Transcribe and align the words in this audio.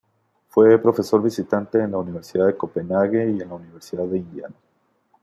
Fue 0.49 0.79
profesor 0.81 1.21
visitante 1.21 1.77
en 1.79 1.91
la 1.91 1.99
Universidad 1.99 2.47
de 2.47 2.57
Copenhague 2.57 3.23
y 3.29 3.39
en 3.39 3.47
la 3.49 3.53
Universidad 3.53 4.05
de 4.07 4.17
Indiana. 4.17 4.55